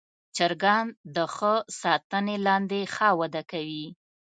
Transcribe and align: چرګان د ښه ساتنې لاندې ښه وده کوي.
چرګان 0.35 0.85
د 1.15 1.17
ښه 1.35 1.53
ساتنې 1.81 2.35
لاندې 2.47 2.79
ښه 2.93 3.09
وده 3.19 3.41
کوي. 3.51 3.85